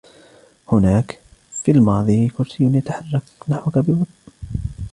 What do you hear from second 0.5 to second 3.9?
هناك؟.... في الماضي كرسي يتحرك نحوك